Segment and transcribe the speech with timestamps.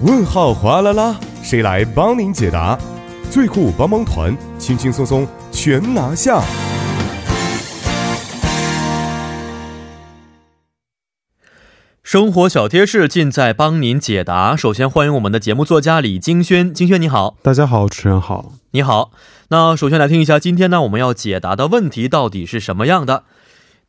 [0.00, 2.78] 问号哗啦啦，谁来帮您解答？
[3.32, 6.40] 最酷帮帮团，轻轻松松全拿下。
[12.04, 14.54] 生活小贴士尽在帮您解答。
[14.54, 19.10] 首先欢迎我们的节目作家李金轩，金轩你好，大家好，主持人好，你好。
[19.48, 23.24] 那首先来听一下今天呢我们要解答的问题到底是什么样的？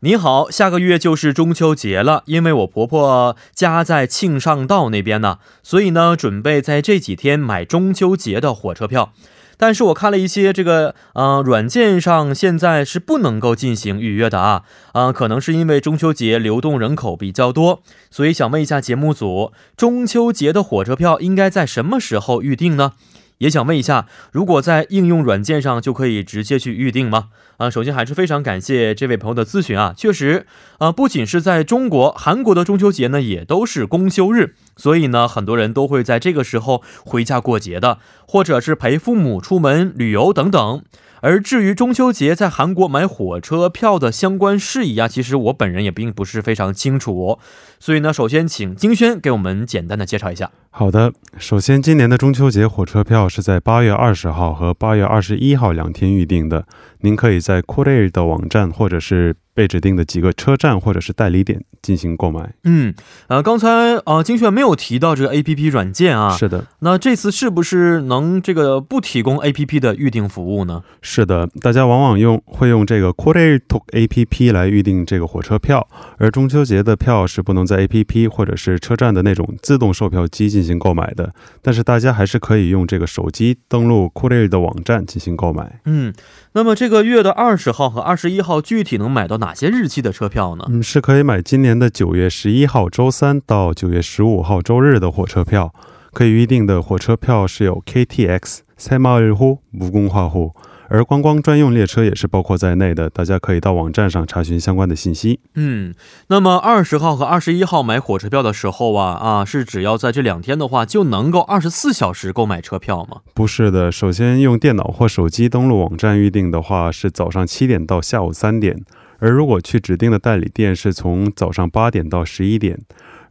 [0.02, 9.12] 你好，下个月就是中秋节了，因为我婆婆家在庆尚道那边呢，所以呢准备在这几天买中秋节的火车票。
[9.57, 22.93] 但是我看了一些这个，呃，软件上现在是不能够进行预约的啊，啊，可能是因为中秋节流动人口比较多，所以想问一下节目组，中秋节的火车票应该在什么时候预定呢？
[23.39, 27.29] 也想问一下，如果在应用软件上就可以直接去预定吗？
[27.57, 30.45] 啊，首先还是非常感谢这位朋友的咨询啊，确实，
[30.77, 40.84] 啊，不仅是在中国，韩国的中秋节呢也都是公休日，所以呢，很多人都会在这个时候回家过节的，或者是陪父母出门旅游等等。
[41.21, 47.39] 而至于中秋节在韩国买火车票的相关事宜啊，其实我本人也并不是非常清楚，
[47.79, 50.51] 所以呢，首先请金轩给我们简单的介绍一下。
[50.70, 56.65] 好的，首先今年的中秋节火车票是在八月二十号和八月二十一号两天预定的，
[57.01, 59.35] 您可以在 Korea 的网站或者是。
[59.51, 62.54] 被指定的几个车站或者是代理点进行购买。
[62.63, 62.94] 嗯，
[63.27, 63.68] 呃，刚才
[64.06, 66.30] 呃，金炫没有提到这个 A P P 软件啊。
[66.36, 66.66] 是的。
[66.80, 70.84] 那这次是不是能这个不提供 A P P 的预订服务呢？
[71.02, 75.88] 是的，大家往往用会用这个 k o r e Talk A P P 来预定这个火车票，
[76.18, 81.34] 而中秋节的票是不能在 A P P 或者是车站的那种自动售票机进行购买的。
[81.62, 85.80] 但是大家还是可以用这个手机登录 k o r e 的网站进行购买。
[85.86, 86.14] 嗯。
[86.53, 90.66] 那么这个月的二十号和二十一号具体能买到哪些日期的车票呢？
[90.68, 95.73] 嗯，是可以买今年的九月十一号周三到九月十五号周日的火车票。
[96.12, 100.53] 可以预定的火车票是有 KTX、赛马日户、木工化户。
[100.91, 105.40] 而观光专用列车也是包括在内的，大家可以到网站上查询相关的信息。
[105.53, 105.94] 嗯，
[106.29, 113.18] 那么二十号和二十一号买火车票的时候啊啊，是只要在这两天的话就能够二十四小时购买车票吗？
[113.35, 118.78] 不是的，首先用电脑或手机登录网站预定的话，是早上七点到下午三点；
[119.19, 122.80] 而如果去指定的代理店，是从早上八点到十一点。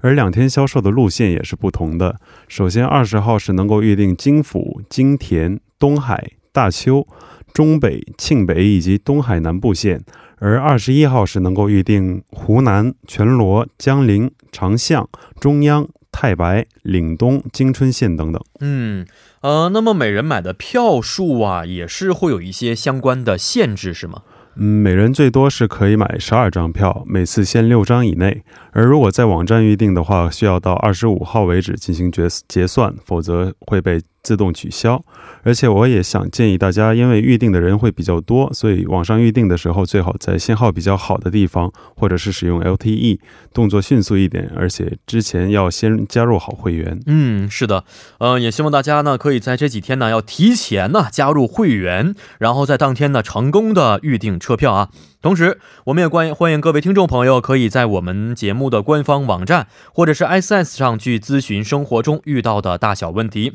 [0.01, 2.21] 而两天销售的路线也是不同的。
[2.47, 7.07] 首先二十号是能够预定京府、京田、东海、大邱。
[7.55, 10.05] 中北、庆北以及东海南部线，
[10.37, 15.09] 而二十一号是能够预定湖南全罗、江陵、长巷、
[15.41, 18.41] 中央、太白、岭东、京春线等等。
[18.61, 19.05] 嗯，
[19.41, 24.23] 呃，那么每人买的票数啊，也是会有一些相关的限制，是吗？
[24.57, 28.43] 嗯，每人最多是可以买十二张票，每次限六张以内。
[28.73, 34.01] 而如果在网站预订的话，需要到二十五号为止进行决结算，否则会被。
[34.23, 35.03] 自动取消，
[35.43, 43.19] 而且我也想建议大家，因为预定的人会比较多，所以网上预定的时候最好在信号比较好的地方，或者是使用 LTE，
[43.55, 47.01] 动作迅速一点，而且之前要先加入好会员。
[47.07, 47.85] 嗯，是的，
[48.19, 54.91] 呃，也希望大家呢可以在这几天呢要提前呢加入会员，然后在当天呢成功的预订车票啊。
[55.21, 63.55] 同时，我们也欢迎欢迎各位听众朋友可以在我们节目的官方网站或者是 SS 上去咨询生活中遇到的大小问题。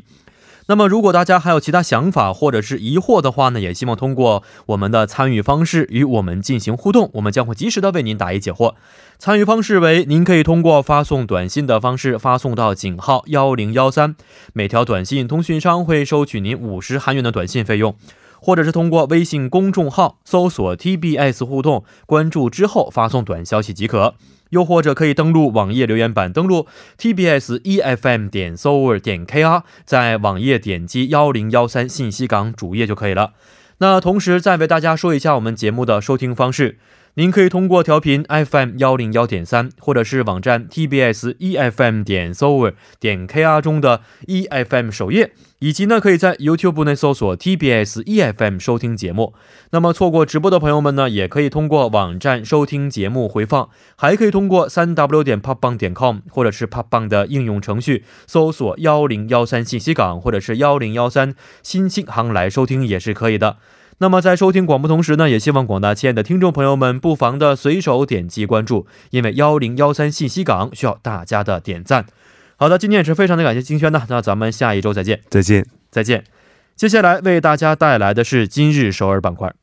[0.66, 8.72] 那么，如果大家还有其他想法或者是疑惑的话呢，也希望通过我们的参与方式与我们进行互动，我们将会及时的为您答疑解惑。
[9.18, 14.16] 参与方式为：您可以通过发送短信的方式发送到井号幺零幺三，
[14.54, 17.94] 每条短信通讯商会收取您五十韩元的短信费用，
[18.44, 24.16] 或者是通过微信公众号搜索 TBS 互动，关注之后发送短消息即可。
[24.50, 26.66] 又或者可以登录网页留言板，登录
[26.98, 33.32] tbs efm 点 s o u r 点 kr，在网页点击幺零幺三信息港主页就可以了。
[33.78, 36.78] 那同时再为大家说一下我们节目的收听方式。
[37.16, 45.30] 您可以通过调频 FM 幺零幺点三，或者是网站 TBS EFM 点 s o v e r 点 KR 中的 EFM 首页，
[45.60, 49.32] 以及呢，可以在 YouTube 内搜索 TBS EFM 收听节目。
[49.70, 63.58] 那么错过直播的朋友们呢，也可以通过网站收听节目回放，还可以通过三 W 点 popbang 点 com 或者是 popbang 的应用程序搜索幺零幺三信息港或者是幺零幺三新星航来收听也是可以的。
[63.98, 72.06] 那么在收听广播同时呢，也希望广大亲爱的听众朋友们不妨的随手点击关注，因为幺零幺三信息港需要大家的点赞。
[72.56, 76.24] 好的，今天也是非常的感谢金轩呢，那咱们下一周再见，再见，再见。
[76.76, 79.54] 接下来为大家带来的是今日首尔板块。